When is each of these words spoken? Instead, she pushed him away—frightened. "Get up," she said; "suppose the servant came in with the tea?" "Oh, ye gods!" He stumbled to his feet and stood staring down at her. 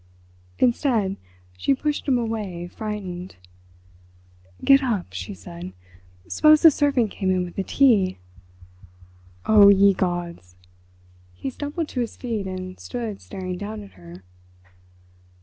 Instead, 0.57 1.15
she 1.55 1.75
pushed 1.75 2.07
him 2.07 2.17
away—frightened. 2.17 3.35
"Get 4.63 4.81
up," 4.81 5.13
she 5.13 5.35
said; 5.35 5.73
"suppose 6.27 6.63
the 6.63 6.71
servant 6.71 7.11
came 7.11 7.29
in 7.29 7.43
with 7.45 7.55
the 7.55 7.61
tea?" 7.61 8.17
"Oh, 9.45 9.67
ye 9.69 9.93
gods!" 9.93 10.55
He 11.35 11.51
stumbled 11.51 11.87
to 11.89 11.99
his 11.99 12.17
feet 12.17 12.47
and 12.47 12.79
stood 12.79 13.21
staring 13.21 13.59
down 13.59 13.83
at 13.83 13.91
her. 13.91 14.23